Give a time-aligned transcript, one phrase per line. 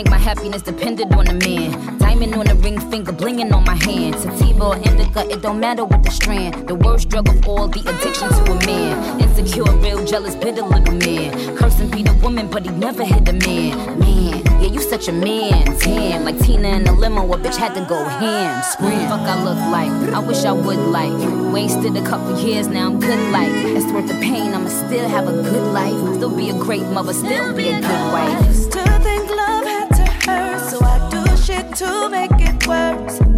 [0.00, 1.98] think my happiness depended on a man.
[1.98, 4.14] Diamond on the ring finger, blinging on my hand.
[4.14, 6.66] Sativa or indica, it don't matter what the strand.
[6.66, 9.20] The worst drug of all, the addiction to a man.
[9.20, 11.54] Insecure, real jealous, bitter little man.
[11.54, 13.98] Cursing be the woman, but he never hit a man.
[13.98, 15.64] Man, yeah, you such a man.
[15.78, 18.62] Tan, like Tina in the limo, a bitch had to go ham.
[18.72, 19.92] Scream, fuck I look like.
[20.14, 21.18] I wish I would like.
[21.52, 23.52] Wasted a couple years, now I'm good like.
[23.76, 26.16] It's worth the pain, I'ma still have a good life.
[26.16, 28.69] Still be a great mother, still be a good wife.
[31.76, 33.29] To make it worse.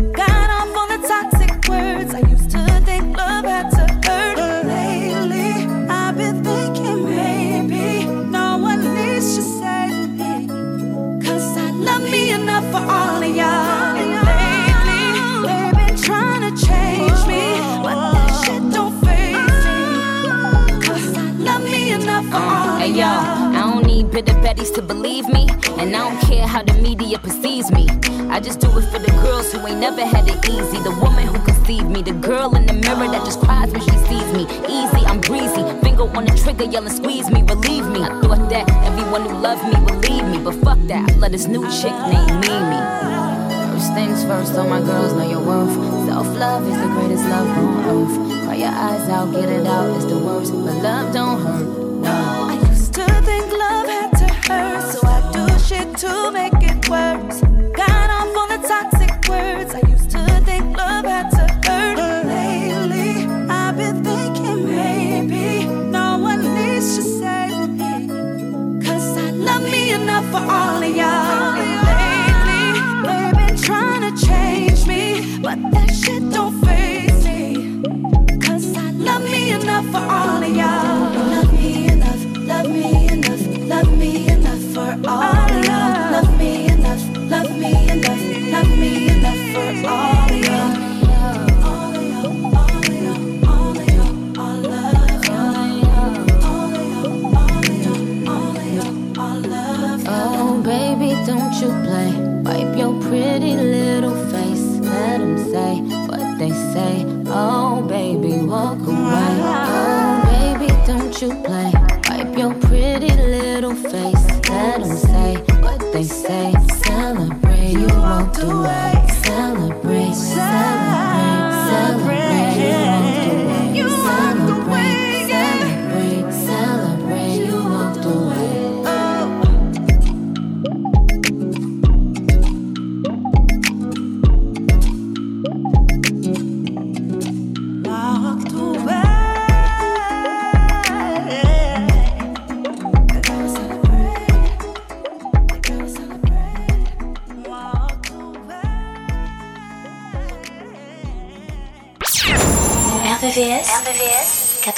[24.12, 25.48] Bitter betties to believe me,
[25.80, 27.88] and I don't care how the media perceives me.
[28.28, 30.78] I just do it for the girls who ain't never had it easy.
[30.84, 33.96] The woman who conceived me, the girl in the mirror that just cries when she
[34.08, 34.44] sees me.
[34.68, 38.02] Easy, I'm breezy, finger on the trigger, yelling, squeeze me, relieve me.
[38.02, 41.32] I thought that everyone who loved me would leave me, but fuck that, I let
[41.32, 42.80] this new chick named Mimi.
[43.72, 45.72] First things first, all my girls know your worth.
[46.06, 48.44] Self love is the greatest love on earth.
[48.44, 50.52] Cry your eyes out, get it out, it's the worst.
[50.52, 51.66] But love don't hurt,
[52.04, 52.42] no.
[55.98, 57.51] To make it worse.
[89.52, 90.21] For all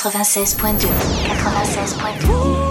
[0.05, 0.87] 96.2.
[0.87, 2.64] 96.2.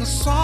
[0.00, 0.39] sing a song.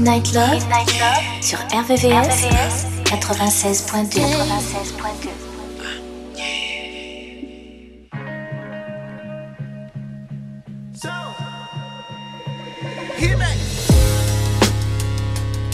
[0.00, 2.46] Midnight Love, Midnight Love sur RVVS,
[3.04, 4.18] 96.2.
[4.18, 5.28] 96.2.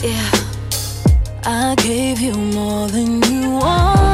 [0.03, 0.31] Yeah,
[1.45, 4.06] I gave you more than you wanted.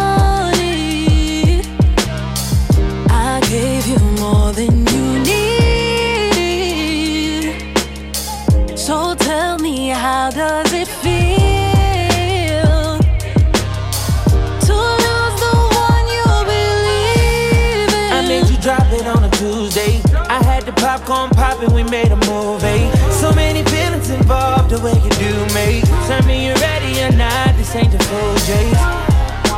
[21.03, 22.89] The popcorn popping, we made a movie.
[23.12, 25.81] So many feelings involved, the way you do me.
[26.07, 28.77] Tell me you're ready or not, this ain't the full J's.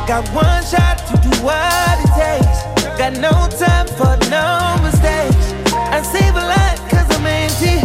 [0.06, 2.62] Got one shot to do what it takes.
[2.98, 5.52] Got no time for no mistakes.
[5.74, 7.78] I save a lot cause I'm empty.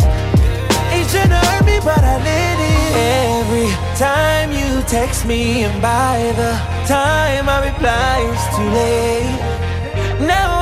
[0.94, 2.92] Ain't tryna hurt me, but I let it.
[2.94, 6.52] Every time you text me, and by the
[6.88, 10.28] time I reply, it's too late.
[10.28, 10.61] Now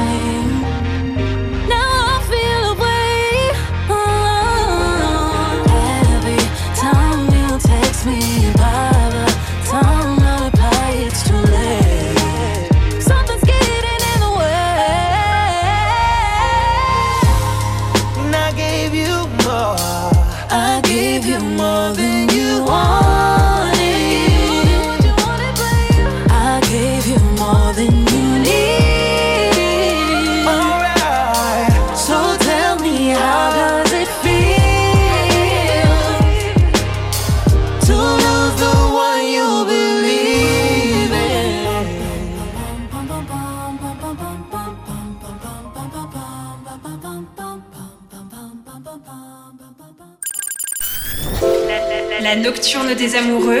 [0.00, 0.59] same
[53.10, 53.60] les amoureux.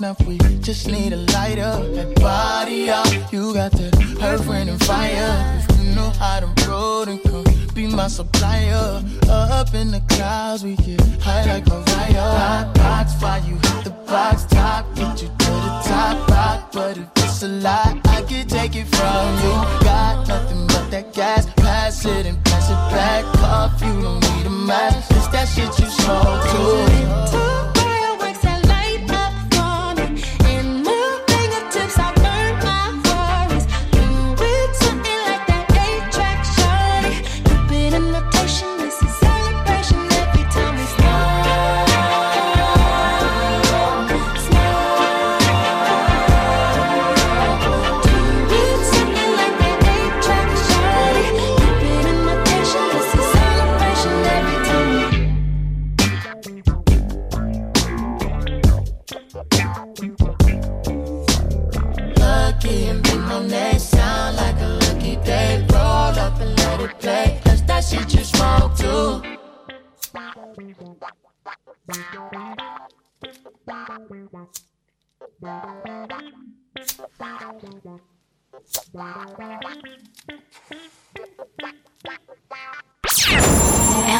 [0.00, 1.72] Smoke, we just need a lighter.
[1.94, 3.88] That body up, you got the
[4.22, 5.62] earth, wind, and fire.
[5.68, 9.02] If you know how to roll, then come be my supplier.
[9.28, 12.30] Up in the clouds, we get high like Mariah.
[12.40, 16.72] Hot box, fire, you hit the box top, get you to the top rock.
[16.72, 19.54] But if it's a lie, I can take it from you.
[19.84, 23.78] Got nothing but that gas, pass it and pass it back off.
[23.82, 27.79] You don't need a mask, it's that shit you smoke too.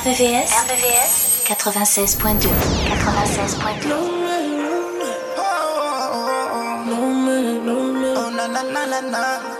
[0.01, 2.51] RVVS, RVVS 96.2
[9.07, 9.60] 96.2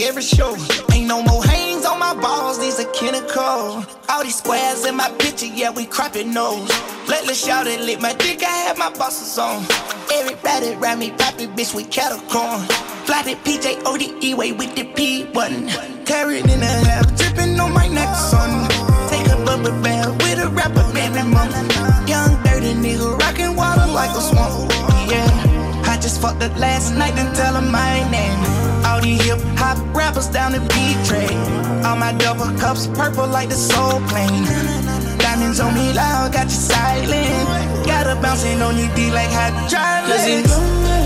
[0.00, 0.56] like every show.
[0.92, 3.84] Ain't no more hangs on my balls, these are chemical.
[4.08, 6.68] All these squares in my picture, yeah, we cropping nose.
[7.08, 9.64] Let shout it lit my dick, I had my bosses on.
[10.12, 12.60] Everybody around me poppin', bitch, we cattle corn.
[13.06, 15.68] Flatted PJ ODE way with the P button.
[16.04, 18.68] Carried in a half, dripping on my neck, son.
[19.08, 21.54] Take a bubble bath with a rapper man, every month.
[22.08, 24.70] Young dirty nigga rockin' water like a swamp
[25.10, 25.82] yeah.
[25.86, 28.59] I just fucked up last night and tell her my name.
[29.00, 31.38] All these hip hop rappers down the beat train.
[31.86, 34.44] All my double cups purple like the soul plane.
[35.16, 37.86] Diamonds on me loud, got you silent.
[37.86, 40.28] Got her bouncing on you D like hydraulics.
[40.28, 40.99] You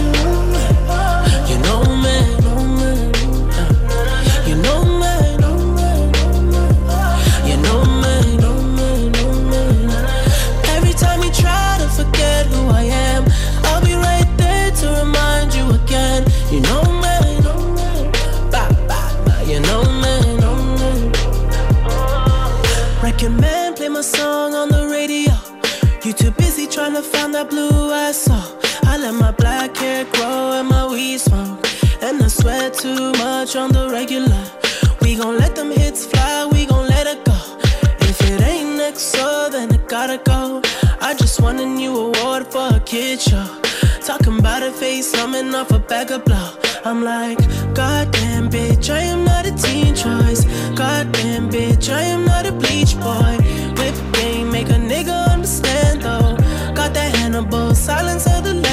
[29.64, 31.66] let can't grow and my weed smoke.
[32.02, 34.44] And I sweat too much on the regular.
[35.00, 37.38] We gon' let them hits fly, we gon' let it go.
[38.10, 40.60] If it ain't next, so then it gotta go.
[41.00, 43.48] I just won a new award for a kid show.
[44.02, 46.50] Talking about a face coming off a bag of blow.
[46.84, 47.38] I'm like,
[47.74, 50.44] goddamn bitch, I am not a teen choice.
[50.74, 53.34] Goddamn bitch, I am not a bleach boy.
[53.78, 56.36] Whip game, make a nigga understand though.
[56.74, 58.63] Got that Hannibal, silence of the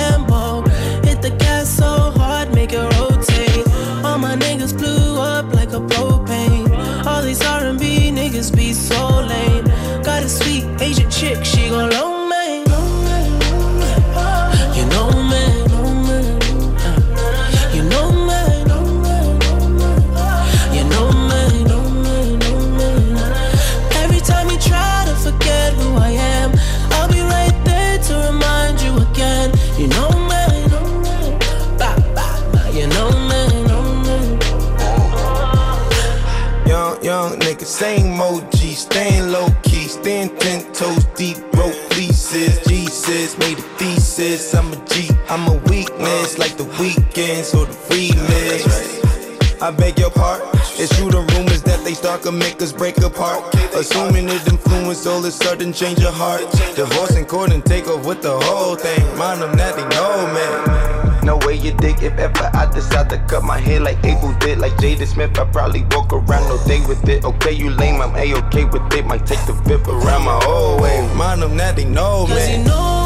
[47.43, 49.61] So the remix.
[49.61, 50.47] I beg your pardon.
[50.77, 53.53] It's true the rumors that they start can make us break apart.
[53.73, 56.41] Assuming it influence all it's sudden change your heart.
[56.75, 59.01] Divorce and court and take off with the whole thing.
[59.17, 61.25] Mind them that they know, man.
[61.25, 64.59] No way you dig if ever I decide to cut my hair like Abel did,
[64.59, 65.37] like Jaden Smith.
[65.39, 67.25] I probably walk around all day with it.
[67.25, 69.05] Okay, you lame, I'm a okay with it.
[69.05, 71.01] Might take the fifth around my whole way.
[71.15, 73.00] Mind them that they know, man.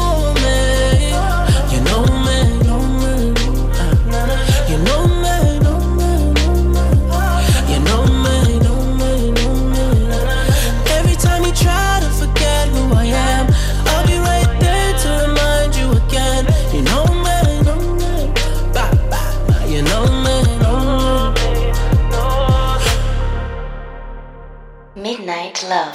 [25.68, 25.94] Love.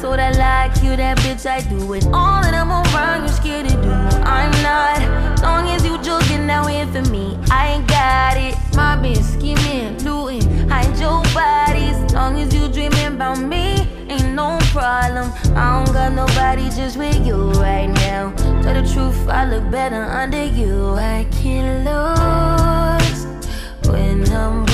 [0.00, 1.44] So that like you, that bitch.
[1.44, 3.24] I do it all, and I'm around.
[3.24, 3.90] You scared to do.
[4.24, 5.42] I'm not.
[5.42, 7.38] Long as you joking, now in for me.
[7.50, 8.56] I ain't got it.
[8.74, 11.98] My bitch scheming, looting, hide your bodies.
[12.14, 15.32] Long as you dreaming about me, ain't no problem.
[15.54, 18.32] I don't got nobody just with you right now.
[18.62, 20.94] Tell the truth, I look better under you.
[20.94, 23.26] I can't lose
[23.86, 24.69] when I'm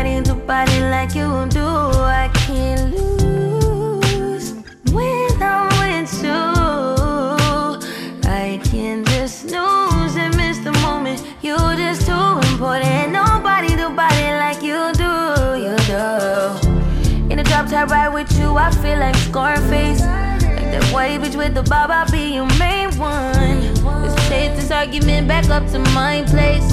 [0.00, 1.60] Nobody do body like you do.
[1.60, 4.54] I can't lose
[4.92, 6.40] when I'm with you.
[8.24, 11.22] I can't just snooze and miss the moment.
[11.42, 13.12] You're just too important.
[13.12, 15.12] Nobody do body like you do.
[15.64, 17.28] You do.
[17.28, 20.00] In the drop top ride with you, I feel like Scarface.
[20.00, 23.74] Like that white bitch with the bob, I'll be your main one.
[23.84, 26.72] Let's take this argument back up to my place.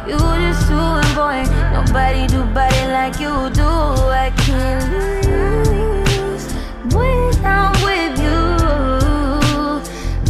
[0.11, 1.49] You just too important.
[1.71, 3.63] Nobody do body like you do.
[3.63, 6.51] I can't lose
[6.93, 8.41] when I'm with you.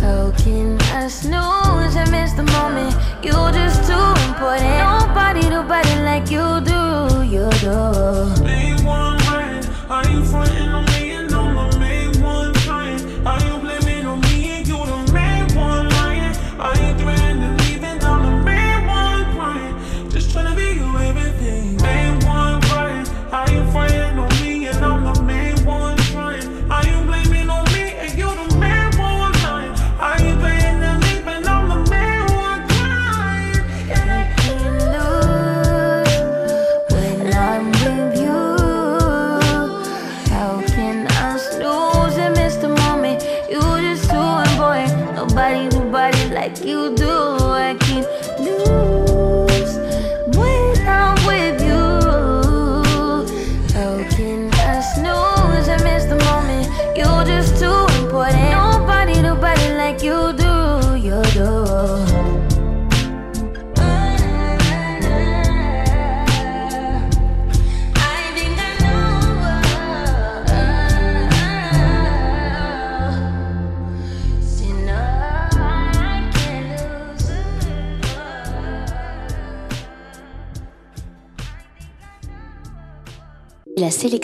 [0.06, 2.96] How can I snooze and miss the moment?
[3.24, 4.70] You just too important.
[4.86, 7.24] Nobody do body like you do.
[7.24, 8.41] You do.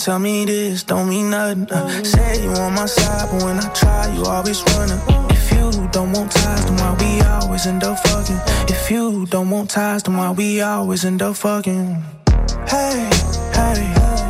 [0.00, 1.70] tell me this don't mean nothing.
[1.70, 4.98] Uh, say you on my side, but when I try, you always running.
[5.30, 8.40] If you don't want ties, then why we always end up fucking?
[8.74, 12.02] If you don't want ties, then why we always end up fucking?
[12.66, 13.10] Hey,
[13.52, 14.29] hey, don't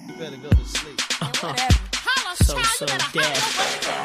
[0.06, 1.00] You better go to sleep.
[2.44, 4.01] so, so dead.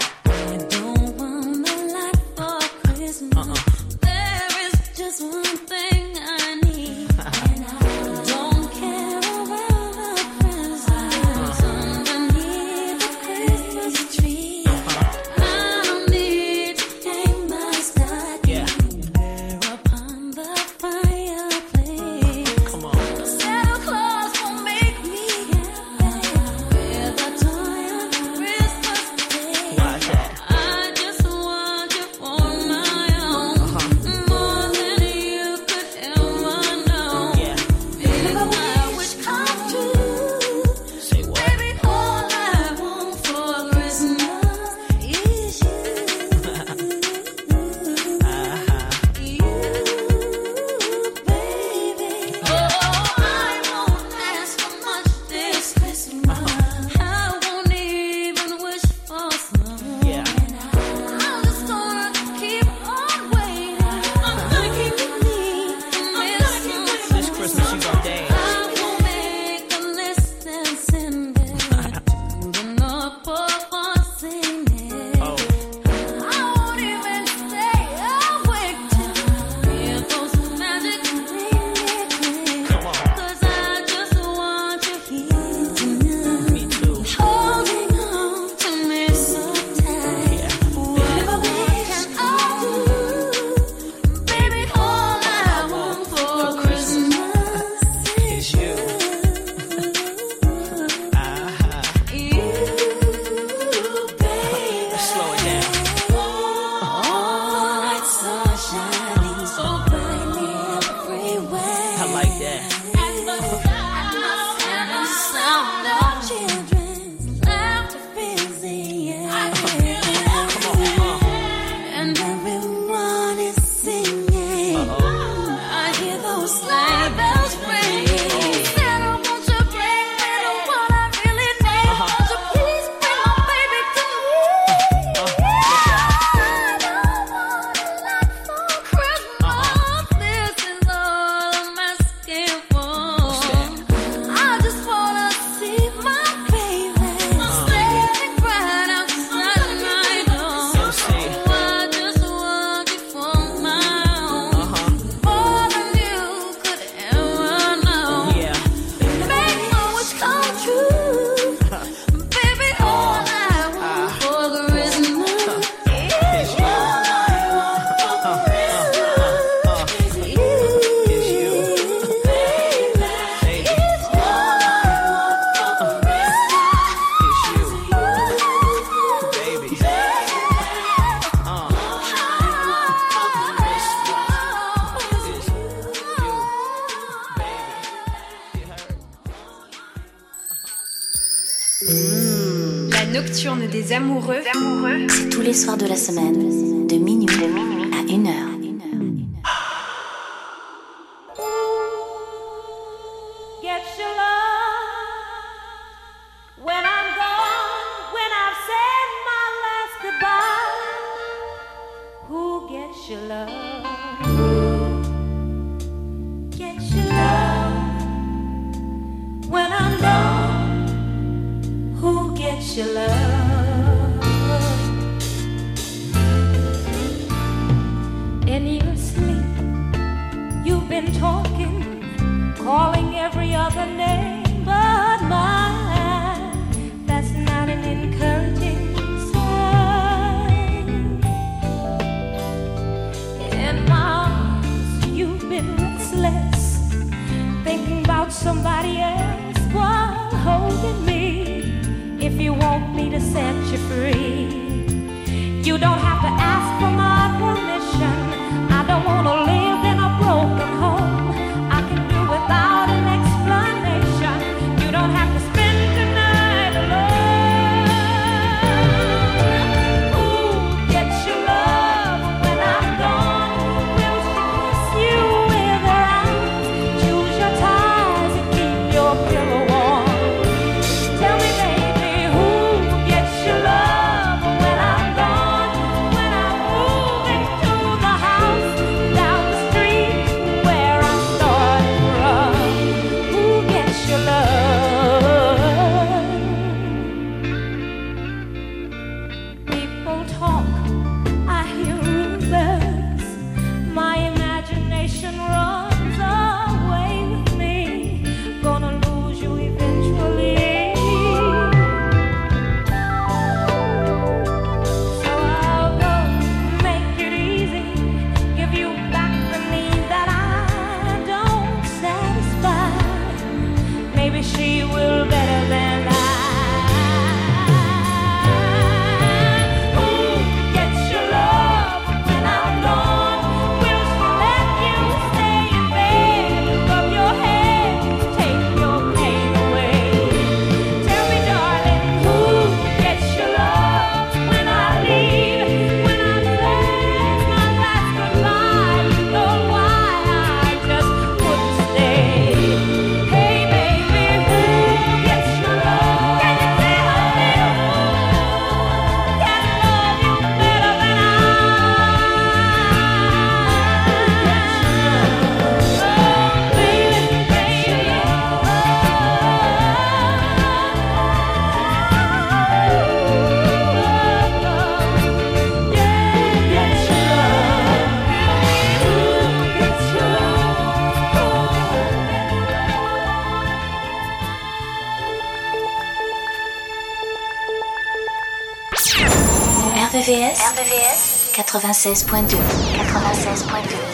[391.80, 392.58] 96.2.
[392.58, 394.07] 96.2.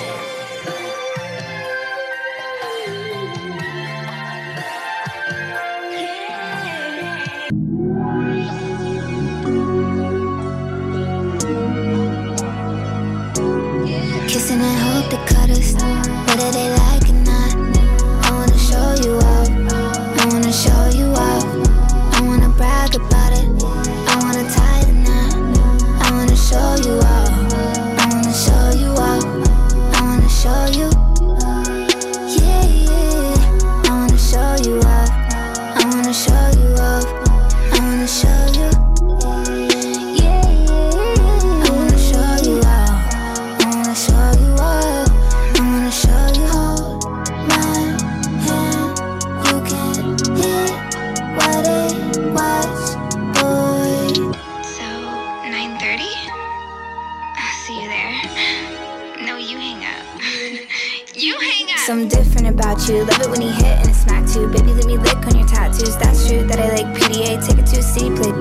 [62.90, 63.06] you.
[63.06, 64.48] Love it when he hit and it smacked you.
[64.48, 65.96] Baby, let me lick on your tattoos.
[65.98, 67.40] That's true that I like PDA.
[67.46, 68.34] Take it to a city play.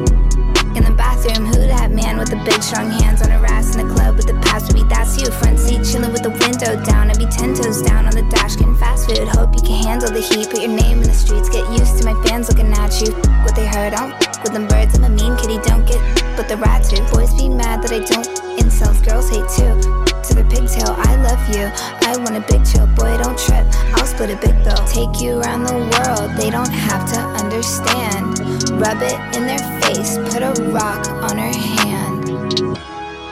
[0.74, 3.86] In the bathroom, who that man with the big strong hands on a ass in
[3.86, 5.30] the club with the past would that's you.
[5.30, 7.11] Front seat chilling with the window down.
[7.11, 9.28] I'd be ten toes down on the dash getting fast food.
[9.28, 10.49] Hope you can handle the heat.
[10.51, 11.49] Put your name in the streets.
[11.49, 13.12] Get used to my fans looking at you.
[13.45, 14.97] What they heard, I don't with them birds.
[14.97, 16.01] I'm a mean kitty, don't get
[16.36, 16.99] but the rats do.
[17.12, 18.26] Boys be mad that I don't.
[18.59, 20.94] Incels, girls hate too to the pigtail.
[20.96, 21.66] I love you.
[22.08, 23.66] I want a big chill, boy, don't trip.
[23.94, 24.78] I'll split a big bill.
[24.86, 28.38] Take you around the world, they don't have to understand.
[28.78, 32.24] Rub it in their face, put a rock on her hand.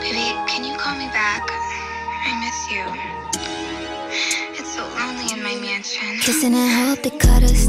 [0.01, 1.47] Baby, can you call me back?
[2.27, 2.85] I miss you.
[4.59, 6.19] It's so lonely in my mansion.
[6.21, 7.67] Kissing and hope they cut us,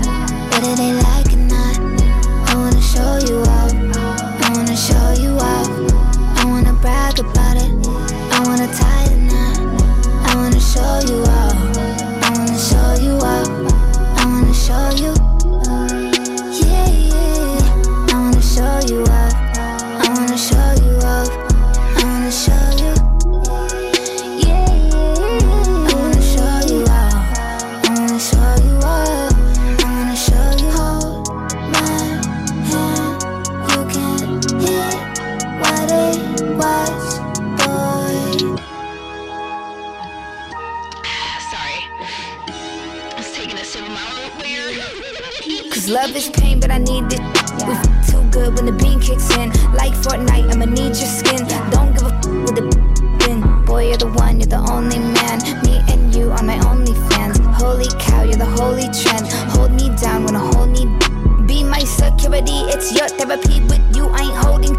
[0.52, 1.78] whether they like it or not.
[2.50, 3.61] I wanna show you all.
[49.12, 49.50] kicks in.
[49.74, 51.44] Like Fortnite, I'ma need your skin.
[51.72, 52.64] Don't give a f with the
[53.20, 53.40] bin.
[53.66, 55.38] Boy, you're the one, you're the only man.
[55.64, 57.38] Me and you are my only fans.
[57.60, 59.28] Holy cow, you're the holy trend.
[59.54, 60.84] Hold me down when I hold me.
[61.46, 63.62] Be my security, it's your therapy.
[63.70, 64.76] With you, I ain't holding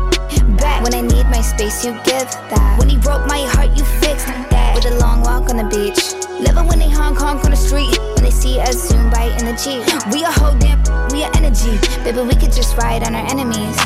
[0.57, 0.83] back.
[0.83, 2.77] When I need my space, you give that.
[2.79, 4.75] When he broke my heart, you fixed that.
[4.75, 6.01] With a long walk on the beach.
[6.41, 7.99] Living when they Hong Kong on the street.
[8.15, 9.13] When they see us, zoom
[9.53, 10.81] the cheek We are whole damn,
[11.13, 11.77] we are energy.
[12.05, 13.77] Baby, we could just ride on our enemies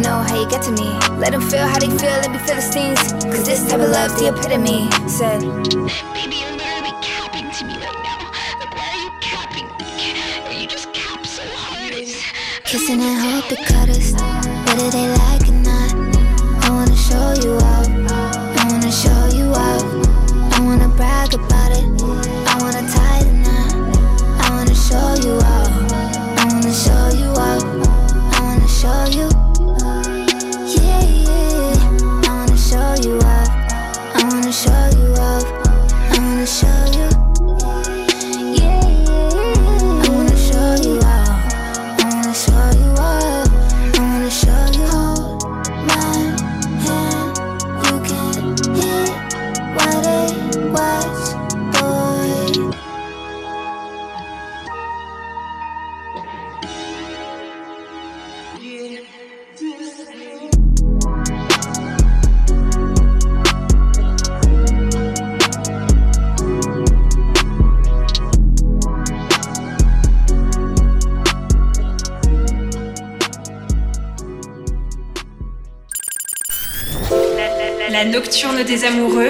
[0.00, 0.88] know how you get to me.
[1.18, 3.00] Let them feel how they feel, let me feel the stings.
[3.24, 4.90] Cause this type of love's the epitome.
[5.08, 5.40] Said,
[6.14, 8.18] Baby, you're literally capping to me right now.
[8.60, 9.68] Like, why are you capping?
[10.56, 11.92] You just cap so hard.
[12.64, 14.12] Kissing and hope it cut us.
[14.66, 15.39] Whether they like
[78.64, 79.29] des amoureux.